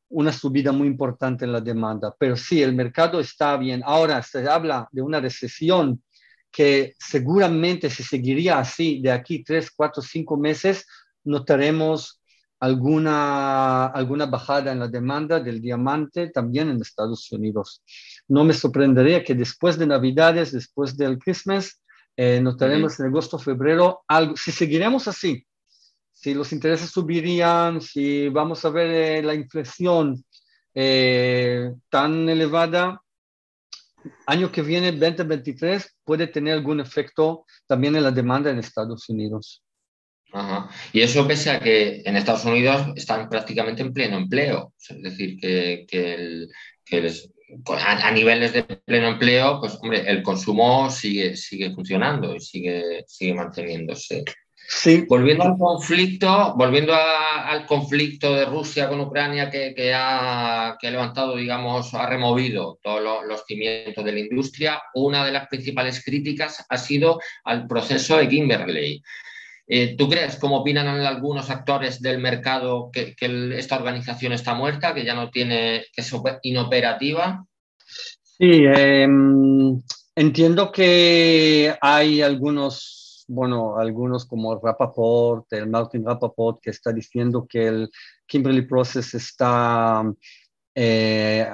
una 0.08 0.32
subida 0.32 0.72
muy 0.72 0.86
importante 0.86 1.44
en 1.44 1.52
la 1.52 1.60
demanda. 1.60 2.14
Pero 2.18 2.36
sí, 2.36 2.62
el 2.62 2.74
mercado 2.74 3.20
está 3.20 3.56
bien. 3.56 3.82
Ahora 3.84 4.22
se 4.22 4.48
habla 4.48 4.88
de 4.92 5.02
una 5.02 5.20
recesión 5.20 6.02
que 6.50 6.94
seguramente 6.98 7.90
si 7.90 8.04
seguiría 8.04 8.60
así 8.60 9.00
de 9.02 9.10
aquí 9.10 9.42
tres, 9.42 9.70
cuatro, 9.74 10.00
cinco 10.00 10.36
meses, 10.36 10.86
notaremos 11.24 12.20
alguna, 12.64 13.86
alguna 13.86 14.26
bajada 14.26 14.72
en 14.72 14.78
la 14.78 14.88
demanda 14.88 15.38
del 15.38 15.60
diamante 15.60 16.30
también 16.30 16.70
en 16.70 16.80
Estados 16.80 17.30
Unidos. 17.30 17.82
No 18.28 18.44
me 18.44 18.54
sorprendería 18.54 19.22
que 19.22 19.34
después 19.34 19.78
de 19.78 19.86
Navidades, 19.86 20.52
después 20.52 20.96
del 20.96 21.18
Christmas, 21.18 21.82
eh, 22.16 22.40
notaremos 22.40 22.98
en 23.00 23.06
agosto, 23.06 23.38
febrero, 23.38 24.02
algo, 24.08 24.36
si 24.36 24.50
seguiremos 24.52 25.08
así, 25.08 25.44
si 26.12 26.32
los 26.32 26.52
intereses 26.52 26.90
subirían, 26.90 27.80
si 27.80 28.28
vamos 28.28 28.64
a 28.64 28.70
ver 28.70 28.90
eh, 28.90 29.22
la 29.22 29.34
inflación 29.34 30.24
eh, 30.74 31.72
tan 31.90 32.28
elevada, 32.28 33.02
año 34.26 34.50
que 34.52 34.62
viene, 34.62 34.92
2023, 34.92 35.96
puede 36.04 36.28
tener 36.28 36.54
algún 36.54 36.80
efecto 36.80 37.44
también 37.66 37.96
en 37.96 38.04
la 38.04 38.10
demanda 38.10 38.50
en 38.50 38.58
Estados 38.58 39.08
Unidos. 39.08 39.63
Y 40.92 41.00
eso 41.00 41.26
pese 41.28 41.50
a 41.50 41.60
que 41.60 42.02
en 42.04 42.16
Estados 42.16 42.44
Unidos 42.44 42.88
están 42.96 43.28
prácticamente 43.28 43.82
en 43.82 43.92
pleno 43.92 44.16
empleo, 44.16 44.72
es 44.88 45.02
decir, 45.02 45.38
que, 45.38 45.86
a, 47.76 48.10
niveles 48.10 48.52
de 48.52 48.64
pleno 48.64 49.08
empleo, 49.08 49.60
pues 49.60 49.78
hombre, 49.80 50.04
el 50.06 50.22
consumo 50.22 50.90
sigue, 50.90 51.36
sigue 51.36 51.72
funcionando 51.72 52.34
y 52.34 52.40
sigue, 52.40 53.04
sigue 53.06 53.34
manteniéndose. 53.34 54.24
Sí. 54.66 55.04
Volviendo 55.08 55.44
al 55.44 55.58
conflicto, 55.58 56.54
volviendo 56.56 56.94
al 56.94 57.66
conflicto 57.66 58.34
de 58.34 58.46
Rusia 58.46 58.88
con 58.88 59.00
Ucrania 59.00 59.50
que, 59.50 59.92
ha, 59.94 60.76
levantado, 60.80 61.36
digamos, 61.36 61.92
ha 61.94 62.08
removido 62.08 62.78
todos 62.82 63.24
los 63.26 63.44
cimientos 63.46 64.04
de 64.04 64.12
la 64.12 64.20
industria, 64.20 64.82
una 64.94 65.24
de 65.24 65.32
las 65.32 65.48
principales 65.48 66.02
críticas 66.02 66.64
ha 66.68 66.78
sido 66.78 67.20
al 67.44 67.66
proceso 67.66 68.16
de 68.16 68.28
Kimberley. 68.28 69.02
Eh, 69.66 69.96
¿Tú 69.96 70.08
crees, 70.08 70.36
como 70.36 70.58
opinan 70.58 70.86
algunos 70.86 71.48
actores 71.50 72.00
del 72.02 72.18
mercado, 72.18 72.90
que, 72.92 73.14
esta 73.56 73.76
organización 73.76 74.32
está 74.32 74.54
muerta, 74.54 74.92
que 74.92 75.04
ya 75.04 75.14
no 75.14 75.30
tiene, 75.30 75.84
que 75.94 76.02
es 76.02 76.14
inoperativa? 76.42 77.46
Sí, 78.22 78.64
em, 78.66 79.80
entiendo 80.14 80.70
que 80.70 81.74
hay 81.80 82.20
algunos 82.20 83.00
bueno, 83.26 83.78
algunos 83.78 84.26
como 84.26 84.60
Rappaport, 84.60 85.50
el 85.52 85.68
Martin 85.68 86.04
Rappaport, 86.04 86.60
que 86.60 86.70
está 86.70 86.92
diciendo 86.92 87.46
que 87.48 87.66
el 87.66 87.90
Kimberley 88.26 88.66
Process 88.66 89.14
está 89.14 90.04
eh, 90.74 91.48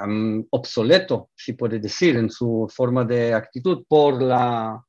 obsoleto, 0.50 1.30
si 1.36 1.52
puede 1.52 1.78
decir, 1.78 2.16
en 2.16 2.30
su 2.30 2.68
forma 2.74 3.04
de 3.04 3.34
actitud 3.34 3.84
por 3.86 4.20
la, 4.20 4.82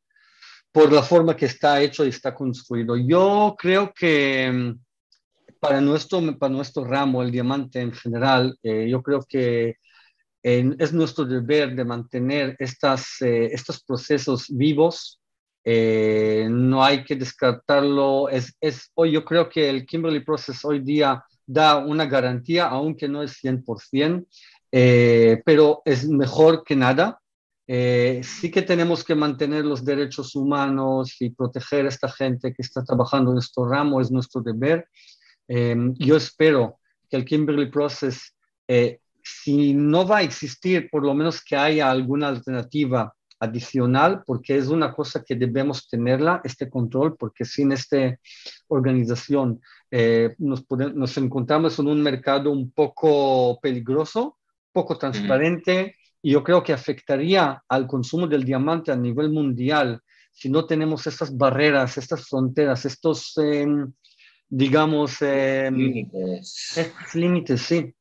por 0.71 0.91
la 0.91 1.03
forma 1.03 1.35
que 1.35 1.45
está 1.45 1.81
hecho 1.81 2.05
y 2.05 2.09
está 2.09 2.33
construido. 2.33 2.95
Yo 2.95 3.55
creo 3.57 3.93
que 3.93 4.51
mm, 4.51 4.79
para 5.59 5.81
nuestro, 5.81 6.37
para 6.37 6.53
nuestro 6.53 6.83
ramo, 6.85 7.21
el 7.21 7.31
diamante 7.31 7.81
en 7.81 7.91
general, 7.93 8.57
eh, 8.63 8.87
yo 8.89 9.01
creo 9.01 9.21
que 9.27 9.77
es 10.43 10.91
nuestro 10.91 11.23
deber 11.25 11.75
de 11.75 11.85
mantener 11.85 12.55
estas, 12.57 13.21
eh, 13.21 13.49
estos 13.53 13.83
procesos 13.83 14.47
vivos 14.49 15.21
eh, 15.63 16.47
no 16.49 16.83
hay 16.83 17.03
que 17.03 17.15
descartarlo. 17.15 18.29
Es, 18.29 18.55
es, 18.59 18.91
hoy 18.95 19.11
yo 19.11 19.23
creo 19.23 19.49
que 19.49 19.69
el 19.69 19.85
Kimberley 19.85 20.23
Process 20.23 20.63
hoy 20.65 20.79
día 20.79 21.23
da 21.45 21.77
una 21.77 22.05
garantía, 22.05 22.67
aunque 22.67 23.07
no 23.07 23.21
es 23.21 23.37
100%, 23.43 24.25
eh, 24.71 25.41
pero 25.45 25.81
es 25.85 26.07
mejor 26.07 26.63
que 26.63 26.75
nada. 26.75 27.20
Eh, 27.73 28.21
sí 28.23 28.51
que 28.51 28.63
tenemos 28.63 29.03
que 29.03 29.15
mantener 29.15 29.63
los 29.63 29.85
derechos 29.85 30.35
humanos 30.35 31.15
y 31.21 31.29
proteger 31.29 31.85
a 31.85 31.89
esta 31.89 32.09
gente 32.09 32.53
que 32.53 32.61
está 32.61 32.83
trabajando 32.83 33.31
en 33.31 33.37
este 33.37 33.61
ramo, 33.63 34.01
es 34.01 34.11
nuestro 34.11 34.41
deber. 34.41 34.87
yo 35.47 36.15
espero 36.17 36.79
que 37.09 37.17
el 37.17 37.25
Kimberley 37.25 37.69
Process, 37.69 38.35
si 39.23 39.73
no 39.73 40.05
va 40.05 40.17
a 40.17 40.23
existir, 40.23 40.89
por 40.89 41.03
lo 41.03 41.13
menos 41.13 41.41
que 41.43 41.55
haya 41.55 41.89
alguna 41.89 42.27
alternativa 42.27 43.13
adicional 43.41 44.23
porque 44.25 44.55
es 44.55 44.67
una 44.67 44.93
cosa 44.93 45.23
que 45.23 45.35
debemos 45.35 45.89
tenerla, 45.89 46.41
este 46.43 46.69
control, 46.69 47.17
porque 47.17 47.43
sin 47.43 47.71
esta 47.71 48.17
organización 48.67 49.59
eh, 49.89 50.35
nos, 50.37 50.63
nos 50.93 51.17
encontramos 51.17 51.77
en 51.79 51.87
un 51.87 52.01
mercado 52.01 52.51
un 52.51 52.71
poco 52.71 53.59
peligroso, 53.59 54.37
poco 54.71 54.97
transparente, 54.97 55.95
y 56.21 56.31
yo 56.31 56.43
creo 56.43 56.63
que 56.63 56.73
afectaría 56.73 57.63
al 57.67 57.87
consumo 57.87 58.27
del 58.27 58.43
diamante 58.43 58.91
a 58.91 58.95
nivel 58.95 59.31
mundial 59.31 60.01
si 60.31 60.49
no 60.49 60.65
tenemos 60.65 61.05
estas 61.07 61.35
barreras, 61.35 61.97
estas 61.97 62.27
fronteras, 62.27 62.85
estos, 62.85 63.37
em, 63.37 63.91
digamos, 64.47 65.21
em, 65.21 65.75
límites. 65.75 67.13
límites, 67.13 67.61
sí 67.61 67.93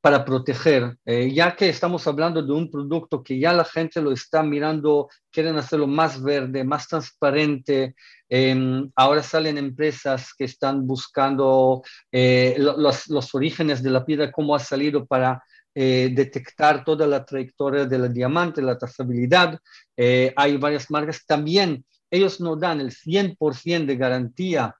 para 0.00 0.24
proteger, 0.24 0.96
eh, 1.04 1.30
ya 1.32 1.54
que 1.54 1.68
estamos 1.68 2.06
hablando 2.06 2.42
de 2.42 2.52
un 2.52 2.70
producto 2.70 3.22
que 3.22 3.38
ya 3.38 3.52
la 3.52 3.64
gente 3.64 4.00
lo 4.00 4.12
está 4.12 4.42
mirando, 4.42 5.08
quieren 5.30 5.56
hacerlo 5.56 5.86
más 5.86 6.22
verde, 6.22 6.64
más 6.64 6.88
transparente. 6.88 7.94
Em, 8.28 8.90
ahora 8.96 9.22
salen 9.22 9.58
empresas 9.58 10.32
que 10.36 10.44
están 10.44 10.86
buscando 10.86 11.82
eh, 12.10 12.56
los, 12.58 13.08
los, 13.08 13.34
orígenes 13.34 13.82
de 13.82 13.90
la 13.90 14.04
piedra, 14.06 14.32
cómo 14.32 14.54
ha 14.54 14.58
salido 14.58 15.04
para 15.04 15.42
eh, 15.80 16.10
detectar 16.12 16.84
toda 16.84 17.06
la 17.06 17.24
trayectoria 17.24 17.84
del 17.86 18.12
diamante, 18.12 18.60
la 18.60 18.76
trazabilidad. 18.76 19.58
hay 19.96 20.56
varias 20.56 20.90
marcas 20.90 21.24
también. 21.26 21.84
Ellos 22.10 22.40
no 22.40 22.56
dan 22.56 22.80
el 22.80 22.90
100% 22.90 23.86
de 23.86 23.96
garantía, 23.96 24.74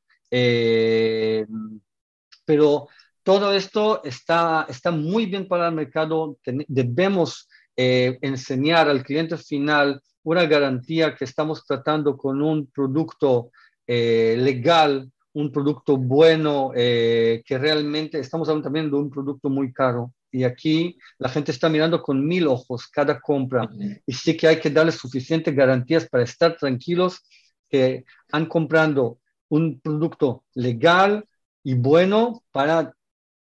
pero 2.44 2.88
todo 3.22 3.52
esto 3.52 4.02
está, 4.04 4.66
está 4.68 4.90
muy 4.90 5.26
bien 5.26 5.46
para 5.46 5.68
el 5.68 5.74
mercado. 5.74 6.38
Debemos 6.66 7.48
eh, 7.76 8.18
enseñar 8.22 8.88
al 8.88 9.02
cliente 9.02 9.36
final 9.36 10.02
una 10.22 10.44
garantía 10.44 11.14
que 11.14 11.24
estamos 11.24 11.64
tratando 11.64 12.16
con 12.16 12.42
un 12.42 12.66
producto 12.66 13.52
eh, 13.86 14.36
legal, 14.38 15.10
un 15.32 15.50
producto 15.50 15.96
bueno, 15.96 16.72
eh, 16.74 17.42
que 17.46 17.56
realmente 17.56 18.18
estamos 18.18 18.48
hablando 18.48 18.64
también 18.64 18.90
de 18.90 18.96
un 18.96 19.10
producto 19.10 19.48
muy 19.48 19.72
caro. 19.72 20.12
Y 20.32 20.44
aquí 20.44 20.98
la 21.18 21.28
gente 21.28 21.50
está 21.50 21.68
mirando 21.68 22.02
con 22.02 22.26
mil 22.26 22.46
ojos 22.46 22.86
cada 22.88 23.20
compra. 23.20 23.68
Y 24.06 24.12
sí 24.12 24.36
que 24.36 24.48
hay 24.48 24.60
que 24.60 24.70
darles 24.70 24.96
suficientes 24.96 25.54
garantías 25.54 26.08
para 26.08 26.24
estar 26.24 26.56
tranquilos 26.56 27.20
que 27.68 28.04
han 28.32 28.46
comprando 28.46 29.18
un 29.48 29.80
producto 29.80 30.44
legal 30.54 31.24
y 31.62 31.74
bueno 31.74 32.42
para 32.52 32.94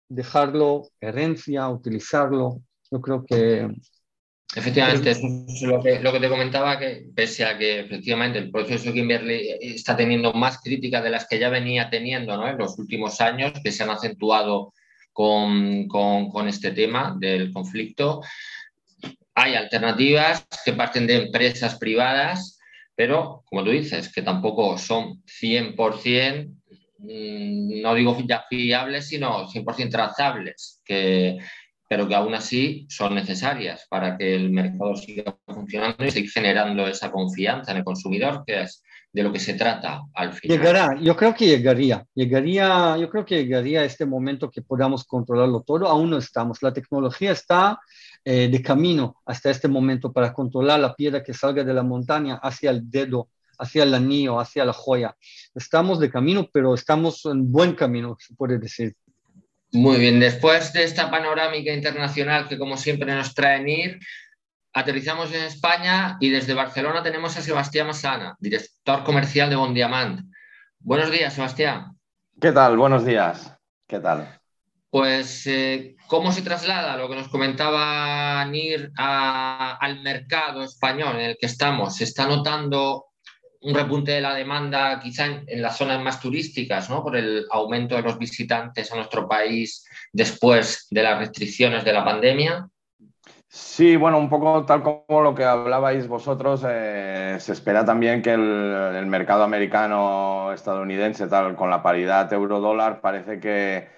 dejarlo 0.08 0.90
herencia, 1.00 1.70
utilizarlo. 1.70 2.62
Yo 2.92 3.02
creo 3.02 3.26
que... 3.26 3.70
Efectivamente, 4.56 5.12
es 5.12 5.22
lo 5.62 5.80
que, 5.80 6.00
lo 6.00 6.12
que 6.12 6.20
te 6.20 6.28
comentaba, 6.28 6.80
que 6.80 7.08
pese 7.16 7.46
a 7.46 7.56
que 7.56 7.82
efectivamente 7.82 8.40
el 8.40 8.50
proceso 8.50 8.92
Kimberley 8.92 9.60
está 9.62 9.96
teniendo 9.96 10.34
más 10.34 10.60
críticas 10.60 11.04
de 11.04 11.12
las 11.12 11.28
que 11.28 11.38
ya 11.38 11.50
venía 11.50 11.92
teniendo 11.92 12.36
¿no? 12.36 12.48
en 12.48 12.58
los 12.58 12.80
últimos 12.80 13.22
años, 13.22 13.54
que 13.64 13.72
se 13.72 13.84
han 13.84 13.92
acentuado 13.92 14.74
con, 15.20 15.88
con, 15.90 16.30
con 16.30 16.48
este 16.48 16.72
tema 16.72 17.14
del 17.20 17.52
conflicto, 17.52 18.22
hay 19.36 19.56
alternativas 19.56 20.48
que 20.64 20.72
parten 20.72 21.08
de 21.08 21.24
empresas 21.26 21.78
privadas, 21.78 22.58
pero 22.96 23.44
como 23.46 23.66
tú 23.66 23.72
dices, 23.72 24.14
que 24.14 24.22
tampoco 24.22 24.78
son 24.78 25.22
100% 25.26 26.60
Mm, 27.00 27.82
no 27.82 27.96
digo 27.96 28.18
ya 28.28 28.44
fiables, 28.50 29.08
sino 29.08 29.48
100% 29.48 29.90
trazables, 29.90 30.82
que, 30.84 31.38
pero 31.88 32.08
que 32.08 32.16
aún 32.16 32.36
así 32.36 32.86
son 32.90 33.16
necesarias 33.16 33.88
para 33.90 34.18
que 34.18 34.36
el 34.36 34.50
mercado 34.50 34.96
siga 34.98 35.38
funcionando 35.46 36.06
y 36.06 36.12
siga 36.12 36.30
generando 36.34 36.88
esa 36.88 37.10
confianza 37.10 37.72
en 37.72 37.78
el 37.78 37.84
consumidor, 37.86 38.44
que 38.46 38.64
es 38.64 38.84
de 39.12 39.24
lo 39.24 39.32
que 39.34 39.40
se 39.40 39.56
trata 39.56 40.02
al 40.14 40.34
final. 40.34 40.58
Llegará, 40.58 41.00
yo 41.02 41.16
creo 41.16 41.34
que 41.34 41.48
llegaría, 41.48 42.06
llegaría, 42.14 42.98
yo 42.98 43.10
creo 43.10 43.26
que 43.26 43.44
llegaría 43.44 43.84
este 43.84 44.06
momento 44.06 44.52
que 44.52 44.62
podamos 44.62 45.04
controlarlo 45.04 45.62
todo, 45.62 45.88
aún 45.88 46.12
no 46.12 46.18
estamos, 46.18 46.62
la 46.62 46.74
tecnología 46.74 47.32
está 47.32 47.80
eh, 48.24 48.50
de 48.50 48.62
camino 48.62 49.16
hasta 49.26 49.50
este 49.50 49.68
momento 49.68 50.14
para 50.14 50.32
controlar 50.32 50.80
la 50.80 50.96
piedra 50.96 51.24
que 51.24 51.34
salga 51.34 51.64
de 51.64 51.74
la 51.74 51.84
montaña 51.84 52.36
hacia 52.36 52.72
el 52.72 52.90
dedo 52.90 53.30
hacia 53.60 53.84
el 53.84 53.94
anillo, 53.94 54.40
hacia 54.40 54.66
la 54.66 54.74
joya. 54.74 55.16
Estamos 55.54 56.00
de 56.00 56.10
camino, 56.10 56.50
pero 56.52 56.74
estamos 56.74 57.26
en 57.26 57.52
buen 57.52 57.74
camino, 57.74 58.18
se 58.20 58.34
puede 58.34 58.58
decir. 58.58 58.96
Muy 59.72 60.00
bien, 60.00 60.20
después 60.20 60.74
de 60.74 60.84
esta 60.84 61.12
panorámica 61.12 61.72
internacional 61.72 62.48
que 62.48 62.58
como 62.58 62.76
siempre 62.76 63.14
nos 63.14 63.36
trae 63.36 63.62
NIR, 63.62 64.00
aterrizamos 64.80 65.34
en 65.34 65.44
España 65.44 66.18
y 66.20 66.30
desde 66.30 66.54
Barcelona 66.54 67.04
tenemos 67.04 67.36
a 67.38 67.42
Sebastián 67.42 67.88
Masana, 67.88 68.36
director 68.40 69.04
comercial 69.04 69.50
de 69.50 69.56
Bondiamant. 69.56 70.22
Buenos 70.80 71.12
días, 71.12 71.34
Sebastián. 71.34 71.98
¿Qué 72.40 72.52
tal? 72.52 72.78
Buenos 72.78 73.06
días. 73.06 73.54
¿Qué 73.88 74.00
tal? 74.00 74.40
Pues, 74.90 75.46
eh, 75.48 75.98
¿cómo 76.08 76.32
se 76.32 76.42
traslada 76.42 76.96
lo 76.96 77.10
que 77.10 77.16
nos 77.16 77.28
comentaba 77.28 78.44
Nir 78.46 78.92
al 78.96 80.02
mercado 80.02 80.64
español 80.64 81.16
en 81.18 81.32
el 81.32 81.38
que 81.38 81.48
estamos? 81.48 81.98
¿Se 81.98 82.06
está 82.06 82.26
notando 82.26 83.08
un 83.62 83.76
repunte 83.76 84.14
de 84.14 84.22
la 84.22 84.34
demanda 84.34 84.98
quizá 85.02 85.26
en, 85.26 85.62
las 85.62 85.78
zonas 85.78 86.02
más 86.02 86.22
turísticas, 86.22 86.90
¿no? 86.90 87.04
por 87.04 87.18
el 87.18 87.46
aumento 87.52 87.96
de 87.96 88.04
los 88.04 88.18
visitantes 88.18 88.90
a 88.92 88.96
nuestro 88.96 89.28
país 89.28 89.86
después 90.14 90.88
de 90.90 91.04
las 91.04 91.20
restricciones 91.20 91.84
de 91.84 91.94
la 91.94 92.06
pandemia? 92.06 92.70
Sí, 93.52 93.96
bueno, 93.96 94.20
un 94.20 94.30
poco 94.30 94.64
tal 94.64 94.84
como 94.84 95.22
lo 95.22 95.34
que 95.34 95.44
hablabais 95.44 96.08
vosotros, 96.08 96.64
eh, 96.70 97.36
se 97.40 97.54
espera 97.54 97.84
también 97.84 98.22
que 98.22 98.34
el, 98.34 99.08
mercado 99.08 99.44
americano 99.44 100.54
estadounidense, 100.54 101.28
tal 101.28 101.56
con 101.56 101.72
la 101.72 101.82
paridad 101.82 102.32
euro-dólar, 102.32 103.02
parece 103.02 103.40
que, 103.40 103.90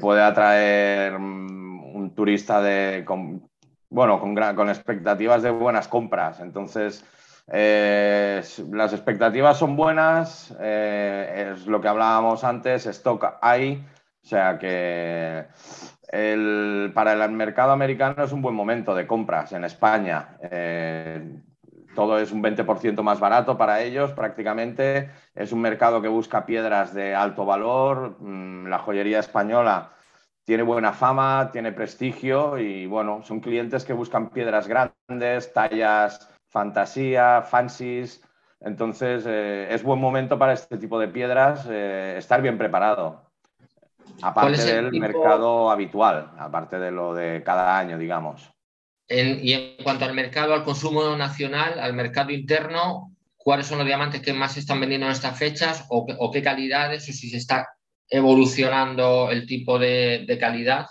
puede 0.00 0.20
atraer 0.22 1.16
mm, 1.16 1.94
un 1.94 2.14
turista 2.14 2.60
de, 2.60 3.04
con, 3.04 3.48
bueno, 3.88 4.18
con, 4.18 4.34
con 4.34 4.68
expectativas 4.68 5.42
de 5.42 5.50
buenas 5.50 5.86
compras. 5.86 6.40
Entonces, 6.40 7.04
eh, 7.52 8.42
las 8.72 8.92
expectativas 8.92 9.58
son 9.58 9.76
buenas, 9.76 10.52
eh, 10.60 11.52
es 11.54 11.68
lo 11.68 11.80
que 11.80 11.86
hablábamos 11.86 12.42
antes, 12.42 12.84
stock 12.86 13.38
hay, 13.42 13.86
o 14.24 14.26
sea 14.26 14.58
que 14.58 15.46
para 16.10 17.12
el 17.12 17.30
mercado 17.32 17.72
americano 17.72 18.24
es 18.24 18.32
un 18.32 18.42
buen 18.42 18.54
momento 18.54 18.94
de 18.94 19.06
compras 19.06 19.52
en 19.52 19.64
España. 19.64 20.36
Eh, 20.42 21.40
todo 21.94 22.18
es 22.18 22.32
un 22.32 22.42
20% 22.42 23.02
más 23.02 23.20
barato 23.20 23.58
para 23.58 23.82
ellos 23.82 24.12
prácticamente. 24.12 25.10
Es 25.34 25.52
un 25.52 25.60
mercado 25.60 26.00
que 26.00 26.08
busca 26.08 26.46
piedras 26.46 26.94
de 26.94 27.14
alto 27.14 27.44
valor. 27.44 28.16
Mm, 28.20 28.68
la 28.68 28.78
joyería 28.78 29.18
española 29.18 29.92
tiene 30.44 30.62
buena 30.62 30.92
fama, 30.92 31.50
tiene 31.52 31.72
prestigio 31.72 32.58
y 32.58 32.86
bueno, 32.86 33.22
son 33.22 33.40
clientes 33.40 33.84
que 33.84 33.92
buscan 33.92 34.30
piedras 34.30 34.66
grandes, 34.66 35.52
tallas 35.52 36.30
fantasía, 36.48 37.42
fancies. 37.42 38.22
Entonces, 38.60 39.24
eh, 39.26 39.68
es 39.70 39.82
buen 39.82 40.00
momento 40.00 40.38
para 40.38 40.54
este 40.54 40.78
tipo 40.78 40.98
de 40.98 41.08
piedras 41.08 41.66
eh, 41.70 42.16
estar 42.18 42.42
bien 42.42 42.58
preparado. 42.58 43.27
Aparte 44.22 44.64
del 44.64 44.92
mercado 44.92 45.70
habitual, 45.70 46.32
aparte 46.38 46.78
de 46.78 46.90
lo 46.90 47.14
de 47.14 47.42
cada 47.44 47.78
año, 47.78 47.98
digamos. 47.98 48.50
y 49.08 49.52
en 49.52 49.82
cuanto 49.82 50.04
al 50.04 50.14
mercado, 50.14 50.54
al 50.54 50.64
consumo 50.64 51.16
nacional, 51.16 51.78
al 51.78 51.94
mercado 51.94 52.30
interno, 52.30 53.14
¿cuáles 53.36 53.66
son 53.66 53.78
los 53.78 53.86
diamantes 53.86 54.20
que 54.20 54.32
más 54.32 54.52
se 54.52 54.60
están 54.60 54.80
vendiendo 54.80 55.06
en 55.06 55.12
estas 55.12 55.38
fechas 55.38 55.86
o, 55.88 56.30
qué 56.32 56.42
calidades 56.42 57.08
o 57.08 57.12
si 57.12 57.30
se 57.30 57.38
está 57.38 57.68
evolucionando 58.08 59.30
el 59.30 59.46
tipo 59.46 59.78
de, 59.78 60.24
de 60.26 60.38
calidad? 60.38 60.86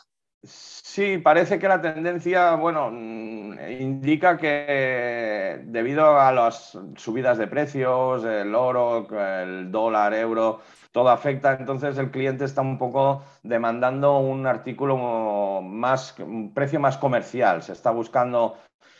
Sí, 0.98 1.20
parece 1.20 1.60
que 1.60 1.68
la 1.68 1.80
tendencia, 1.80 2.56
bueno, 2.56 2.90
mm, 2.92 3.60
indica 3.82 4.36
que 4.36 5.62
debido 5.66 6.20
a 6.20 6.32
las 6.32 6.76
subidas 6.96 7.38
de 7.38 7.46
precios, 7.46 8.26
el 8.26 8.56
oro, 8.56 9.08
el 9.16 9.72
dólar, 9.72 10.16
euro, 10.16 10.62
todo 10.92 11.10
afecta, 11.10 11.54
entonces 11.60 12.00
el 12.00 12.10
cliente 12.10 12.46
está 12.46 12.62
un 12.62 12.80
poco 12.80 13.24
demandando 13.44 14.18
un 14.18 14.48
artículo 14.48 15.62
más, 15.62 16.18
un 16.18 16.52
precio 16.56 16.80
más 16.80 16.98
comercial, 16.98 17.62
se 17.62 17.74
está 17.74 17.92
buscando 17.92 18.58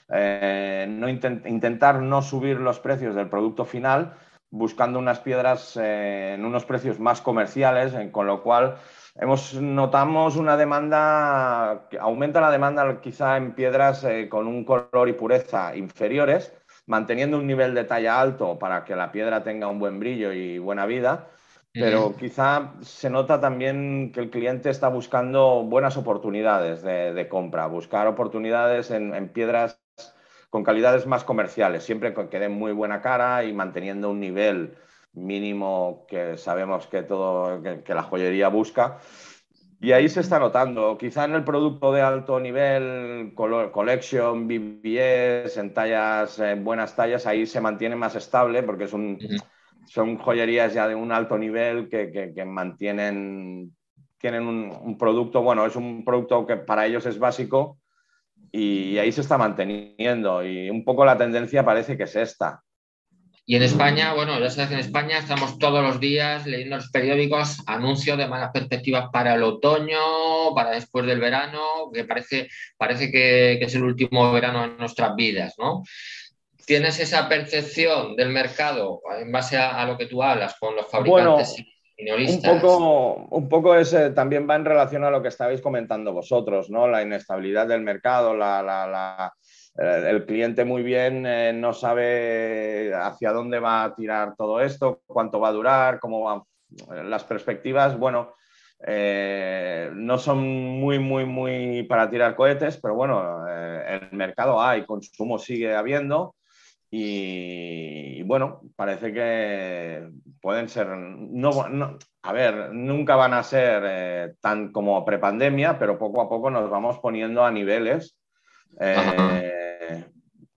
eh, 0.10 0.86
no 0.88 1.10
intentar 1.10 2.00
no 2.04 2.22
subir 2.22 2.60
los 2.60 2.80
precios 2.80 3.16
del 3.16 3.28
producto 3.28 3.66
final, 3.66 4.14
buscando 4.52 5.00
unas 5.00 5.20
piedras 5.20 5.76
eh, 5.82 6.36
en 6.36 6.46
unos 6.46 6.64
precios 6.64 7.00
más 7.00 7.22
comerciales, 7.22 7.96
con 8.12 8.28
lo 8.28 8.44
cual 8.44 8.78
hemos, 9.20 9.54
notamos 9.56 10.36
una 10.36 10.58
demanda, 10.58 11.88
aumenta 12.00 12.42
la 12.42 12.52
demanda 12.52 13.02
quizá 13.02 13.38
en 13.38 13.54
piedras 13.54 14.04
eh, 14.04 14.30
con 14.30 14.48
un 14.48 14.64
color 14.64 15.10
y 15.10 15.14
pureza 15.14 15.76
inferiores, 15.76 16.54
manteniendo 16.86 17.38
un 17.38 17.48
nivel 17.48 17.74
de 17.74 17.84
talla 17.84 18.20
alto 18.20 18.58
para 18.58 18.84
que 18.86 18.96
la 18.96 19.12
piedra 19.12 19.44
tenga 19.44 19.68
un 19.68 19.80
buen 19.80 20.00
brillo 20.00 20.32
y 20.32 20.58
buena 20.58 20.86
vida, 20.86 21.28
pero 21.74 22.16
quizá 22.16 22.74
se 22.82 23.10
nota 23.10 23.40
también 23.40 24.12
que 24.12 24.20
el 24.20 24.32
cliente 24.32 24.70
está 24.70 24.88
buscando 24.88 25.64
buenas 25.64 25.96
oportunidades 25.96 26.82
de, 26.82 27.28
compra, 27.30 27.68
buscar 27.68 28.08
oportunidades 28.08 28.90
en, 28.90 29.30
piedras 29.30 29.80
con 30.50 30.64
calidades 30.64 31.06
más 31.06 31.24
comerciales, 31.24 31.84
siempre 31.84 32.14
que 32.14 32.40
den 32.40 32.54
muy 32.54 32.72
buena 32.72 33.02
cara 33.02 33.44
y 33.44 33.54
manteniendo 33.54 34.10
un 34.10 34.20
nivel 34.20 34.76
mínimo 35.18 36.06
que 36.08 36.38
sabemos 36.38 36.88
que 36.88 37.04
todo 37.04 37.62
que, 37.62 37.94
la 37.94 38.04
joyería 38.04 38.50
busca. 38.50 39.00
Y 39.80 39.92
ahí 39.92 40.10
se 40.10 40.22
está 40.22 40.40
notando, 40.40 40.98
quizá 40.98 41.26
en 41.26 41.34
el 41.34 41.44
producto 41.44 41.92
de 41.92 42.02
alto 42.02 42.40
nivel, 42.40 43.34
collection, 43.36 44.48
BBS, 44.48 45.60
en 45.60 45.74
tallas, 45.74 46.40
en 46.40 46.64
buenas 46.64 46.96
tallas, 46.96 47.28
ahí 47.28 47.46
se 47.46 47.62
mantiene 47.62 47.96
más 47.96 48.16
estable 48.16 48.64
porque 48.64 48.86
es 48.86 48.94
un, 48.94 49.20
son 49.86 50.18
joyerías 50.18 50.74
ya 50.74 50.88
de 50.88 50.96
un 50.96 51.12
alto 51.12 51.38
nivel 51.38 51.90
que, 51.90 52.34
que, 52.34 52.46
mantienen, 52.46 53.76
tienen 54.18 54.48
un, 54.48 54.76
un, 54.82 54.98
producto, 54.98 55.44
bueno, 55.44 55.64
es 55.68 55.76
un 55.76 56.04
producto 56.04 56.48
que 56.48 56.58
para 56.58 56.88
ellos 56.88 57.06
es 57.06 57.20
básico 57.20 57.78
y 58.52 58.98
ahí 58.98 59.12
se 59.12 59.22
está 59.22 59.38
manteniendo 59.38 60.44
y 60.44 60.72
un 60.72 60.84
poco 60.84 61.06
la 61.06 61.18
tendencia 61.18 61.64
parece 61.64 61.96
que 61.96 62.04
es 62.04 62.16
esta. 62.16 62.64
Y 63.50 63.56
en 63.56 63.64
España, 63.64 64.14
bueno, 64.14 64.38
ya 64.42 64.50
sabes 64.50 64.68
que 64.68 64.74
en 64.74 64.82
España 64.82 65.20
estamos 65.20 65.58
todos 65.58 65.82
los 65.82 66.02
días 66.02 66.46
leyendo 66.46 66.76
los 66.76 66.90
periódicos 66.90 67.64
anuncios 67.66 68.18
de 68.18 68.28
malas 68.28 68.52
perspectivas 68.52 69.06
para 69.10 69.36
el 69.36 69.44
otoño, 69.44 70.54
para 70.54 70.72
después 70.72 71.06
del 71.06 71.22
verano, 71.22 71.90
que 71.94 72.04
parece, 72.04 72.50
parece 72.76 73.10
que, 73.10 73.54
es 73.54 73.74
el 73.74 73.84
último 73.84 74.34
verano 74.34 74.66
en 74.66 74.76
nuestras 74.76 75.16
vidas, 75.16 75.56
¿no? 75.58 75.84
¿Tienes 76.66 77.00
esa 77.00 77.30
percepción 77.30 78.18
del 78.18 78.32
mercado 78.32 79.00
en 79.18 79.32
base 79.32 79.56
a, 79.56 79.86
lo 79.86 79.98
que 79.98 80.08
tú 80.08 80.22
hablas 80.22 80.58
con 80.60 80.76
los 80.76 80.92
fabricantes 80.92 81.56
minoristas? 81.98 82.52
Un 82.52 82.60
poco, 82.60 83.14
un 83.32 83.48
poco 83.48 83.76
ese, 83.76 84.10
también 84.10 84.46
va 84.46 84.58
en 84.58 84.66
relación 84.66 85.06
a 85.06 85.10
lo 85.10 85.22
que 85.22 85.30
estabais 85.30 85.62
comentando 85.62 86.12
vosotros, 86.12 86.70
¿no? 86.70 86.86
La 86.86 87.02
inestabilidad 87.02 87.66
del 87.66 87.80
mercado, 87.80 88.36
la, 88.36 88.62
la 88.62 89.34
el 89.78 90.26
cliente 90.26 90.66
muy 90.66 90.82
bien 90.82 91.26
eh, 91.26 91.54
no 91.54 91.74
sabe 91.74 92.92
hacia 92.96 93.32
dónde 93.32 93.60
va 93.60 93.84
a 93.84 93.96
tirar 93.96 94.36
todo 94.36 94.60
esto, 94.60 95.02
cuánto 95.06 95.40
va 95.40 95.50
a 95.50 95.54
durar, 95.54 96.00
cómo 96.00 96.24
van 96.24 96.42
las 97.10 97.24
perspectivas. 97.24 97.98
Bueno, 97.98 98.34
eh, 98.86 99.90
no 99.94 100.18
son 100.18 100.40
muy, 100.40 101.00
muy, 101.00 101.26
muy 101.26 101.84
para 101.84 102.10
tirar 102.10 102.36
cohetes, 102.36 102.78
pero 102.78 102.96
bueno, 102.96 103.48
el 103.48 104.12
mercado 104.12 104.62
hay, 104.62 104.86
consumo 104.86 105.38
sigue 105.38 105.76
habiendo 105.76 106.36
y, 106.90 108.24
bueno, 108.24 108.62
parece 108.76 109.14
que 109.14 110.10
pueden 110.42 110.70
ser, 110.70 110.88
no, 110.88 111.52
a 112.24 112.34
ver, 112.34 112.74
nunca 112.74 113.16
van 113.16 113.34
a 113.34 113.44
ser 113.44 114.36
tan 114.40 114.72
como 114.72 115.04
prepandemia, 115.06 115.78
pero 115.78 115.98
poco 115.98 116.22
a 116.22 116.30
poco 116.30 116.50
nos 116.50 116.70
vamos 116.70 117.00
poniendo 117.00 117.44
a 117.44 117.52
niveles 117.52 118.18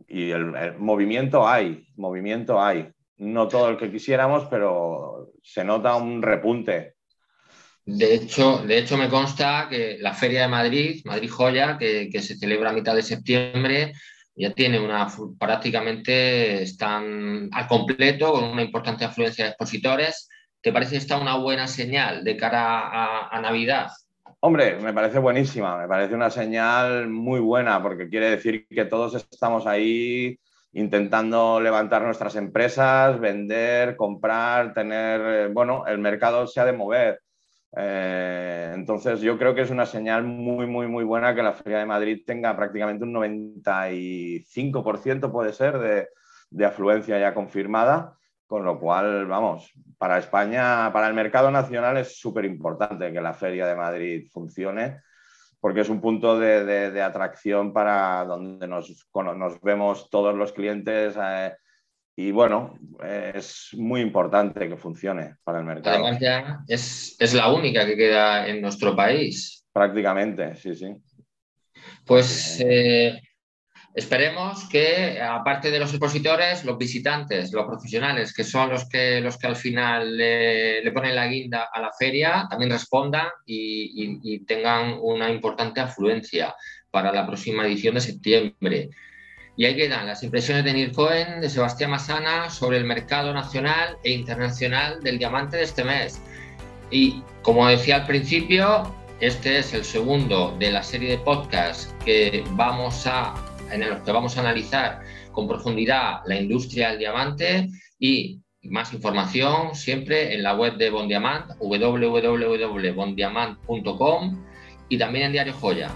y 0.08 0.30
el, 0.30 0.76
movimiento 0.78 1.46
hay, 1.46 1.86
movimiento 1.96 2.60
hay. 2.60 2.88
No 3.16 3.48
todo 3.48 3.68
el 3.68 3.76
que 3.76 3.90
quisiéramos, 3.90 4.46
pero 4.50 5.32
se 5.42 5.62
nota 5.64 5.96
un 5.96 6.22
repunte. 6.22 6.94
De 7.84 8.14
hecho, 8.14 8.58
de 8.58 8.78
hecho, 8.78 8.96
me 8.96 9.08
consta 9.08 9.68
que 9.68 9.98
la 10.00 10.14
Feria 10.14 10.42
de 10.42 10.48
Madrid, 10.48 11.02
Madrid 11.04 11.30
Joya, 11.30 11.76
que, 11.78 12.10
se 12.22 12.36
celebra 12.36 12.70
a 12.70 12.72
mitad 12.72 12.94
de 12.94 13.02
septiembre, 13.02 13.92
ya 14.34 14.52
tiene 14.52 14.80
una 14.80 15.06
prácticamente 15.38 16.62
están 16.62 17.48
al 17.52 17.66
completo 17.66 18.32
con 18.32 18.44
una 18.44 18.62
importante 18.62 19.04
afluencia 19.04 19.44
de 19.44 19.50
expositores. 19.50 20.28
¿Te 20.62 20.72
parece 20.72 20.96
esta 20.96 21.18
una 21.18 21.36
buena 21.36 21.66
señal 21.68 22.24
de 22.24 22.36
cara 22.36 23.28
a 23.28 23.40
Navidad? 23.40 23.90
Hombre, 24.42 24.76
me 24.76 24.94
parece 24.94 25.18
buenísima, 25.18 25.76
me 25.76 25.86
parece 25.86 26.14
una 26.14 26.30
señal 26.30 27.08
muy 27.10 27.40
buena 27.40 27.82
porque 27.82 28.08
quiere 28.08 28.30
decir 28.30 28.66
que 28.68 28.86
todos 28.86 29.14
estamos 29.14 29.66
ahí 29.66 30.38
intentando 30.72 31.60
levantar 31.60 32.02
nuestras 32.02 32.36
empresas, 32.36 33.20
vender, 33.20 33.96
comprar, 33.96 34.72
tener, 34.72 35.20
eh, 35.20 35.48
bueno, 35.52 35.86
el 35.86 35.98
mercado 35.98 36.46
se 36.46 36.58
ha 36.60 36.64
de 36.64 36.72
mover. 36.72 37.20
Eh, 37.76 38.72
entonces 38.74 39.20
yo 39.20 39.36
creo 39.36 39.54
que 39.54 39.60
es 39.60 39.70
una 39.70 39.84
señal 39.84 40.24
muy, 40.24 40.66
muy, 40.66 40.88
muy 40.88 41.04
buena 41.04 41.34
que 41.34 41.42
la 41.42 41.52
Feria 41.52 41.78
de 41.78 41.86
Madrid 41.86 42.22
tenga 42.26 42.56
prácticamente 42.56 43.04
un 43.04 43.12
95% 43.12 45.30
puede 45.30 45.52
ser 45.52 45.78
de, 45.78 46.08
de 46.48 46.64
afluencia 46.64 47.18
ya 47.18 47.34
confirmada 47.34 48.16
con 48.50 48.64
lo 48.64 48.80
cual, 48.80 49.26
vamos, 49.26 49.72
para 49.96 50.18
España, 50.18 50.92
para 50.92 51.06
el 51.06 51.14
mercado 51.14 51.52
nacional 51.52 51.98
es 51.98 52.18
súper 52.18 52.44
importante 52.44 53.12
que 53.12 53.20
la 53.20 53.32
Feria 53.32 53.64
de 53.64 53.76
Madrid 53.76 54.26
funcione 54.28 55.02
porque 55.60 55.82
es 55.82 55.88
un 55.88 56.00
punto 56.00 56.36
de, 56.36 57.00
atracción 57.00 57.72
para 57.72 58.24
donde 58.24 58.66
nos, 58.66 59.06
nos, 59.14 59.60
vemos 59.60 60.10
todos 60.10 60.34
los 60.34 60.52
clientes. 60.52 61.14
Eh, 61.22 61.52
y 62.16 62.32
bueno, 62.32 62.76
es 63.24 63.68
muy 63.74 64.00
importante 64.00 64.68
que 64.68 64.76
funcione 64.76 65.36
para 65.44 65.60
el 65.60 65.64
mercado. 65.64 66.04
Además, 66.04 66.18
ya 66.20 66.58
es, 66.66 67.14
es 67.20 67.32
la 67.32 67.52
única 67.52 67.86
que 67.86 67.96
queda 67.96 68.48
en 68.48 68.60
nuestro 68.60 68.96
país. 68.96 69.64
Prácticamente, 69.72 70.56
sí, 70.56 70.74
sí. 70.74 70.92
Pues 72.04 72.60
eh, 72.66 73.20
esperemos 73.94 74.68
que, 74.68 75.20
aparte 75.20 75.70
de 75.70 75.78
los 75.78 75.90
expositores, 75.90 76.64
los 76.64 76.78
visitantes, 76.78 77.52
los 77.52 77.66
profesionales, 77.66 78.32
que 78.32 78.44
son 78.44 78.70
los 78.70 78.88
que, 78.88 79.20
los 79.20 79.36
que 79.36 79.46
al 79.46 79.56
final 79.56 80.16
le, 80.16 80.90
ponen 80.92 81.16
la 81.16 81.26
guinda 81.26 81.68
a 81.72 81.80
la 81.80 81.90
feria, 81.92 82.46
también 82.48 82.70
respondan 82.70 83.26
y, 83.46 84.40
tengan 84.44 84.98
una 85.00 85.30
importante 85.30 85.80
afluencia 85.80 86.54
para 86.90 87.12
la 87.12 87.26
próxima 87.26 87.66
edición 87.66 87.94
de 87.94 88.00
septiembre. 88.00 88.90
Y 89.56 89.64
ahí 89.64 89.76
quedan 89.76 90.06
las 90.06 90.22
impresiones 90.22 90.64
de 90.64 90.72
Nir 90.72 90.92
Cohen, 90.92 91.40
de 91.40 91.50
Sebastián 91.50 91.90
Masana, 91.90 92.48
sobre 92.48 92.78
el 92.78 92.84
mercado 92.84 93.32
nacional 93.34 93.98
e 94.04 94.12
internacional 94.12 95.00
del 95.02 95.18
diamante 95.18 95.56
de 95.56 95.64
este 95.64 95.84
mes. 95.84 96.22
Y 96.90 97.22
como 97.42 97.68
decía 97.68 97.96
al 97.96 98.06
principio, 98.06 98.94
este 99.20 99.58
es 99.58 99.74
el 99.74 99.84
segundo 99.84 100.56
de 100.58 100.70
la 100.70 100.82
serie 100.82 101.10
de 101.10 101.18
podcasts 101.18 101.94
que 102.04 102.42
vamos 102.52 103.06
a, 103.06 103.34
en 103.72 103.88
los 103.88 104.02
que 104.02 104.12
vamos 104.12 104.36
a 104.36 104.40
analizar 104.40 105.00
con 105.32 105.48
profundidad 105.48 106.20
la 106.26 106.38
industria 106.40 106.90
del 106.90 106.98
diamante 106.98 107.68
y 107.98 108.40
más 108.64 108.92
información 108.92 109.74
siempre 109.74 110.34
en 110.34 110.42
la 110.42 110.54
web 110.54 110.76
de 110.76 110.90
Bondiamant, 110.90 111.52
www.bondiamant.com 111.58 114.44
y 114.88 114.98
también 114.98 115.26
en 115.26 115.32
Diario 115.32 115.52
Joya, 115.54 115.90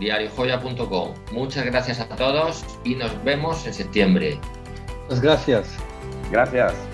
diariojoya.com. 0.00 1.14
Muchas 1.32 1.66
gracias 1.66 2.00
a 2.00 2.08
todos 2.08 2.64
y 2.84 2.94
nos 2.94 3.22
vemos 3.24 3.66
en 3.66 3.74
septiembre. 3.74 4.40
Muchas 5.04 5.20
gracias. 5.20 5.76
Gracias. 6.30 6.87